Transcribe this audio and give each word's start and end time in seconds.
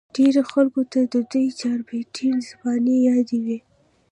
ډېرو 0.15 0.41
خلقو 0.51 0.81
ته 0.91 0.99
د 1.13 1.15
دوي 1.31 1.47
چاربېتې 1.59 2.29
زباني 2.49 2.95
يادې 3.07 3.39
وې 3.45 3.57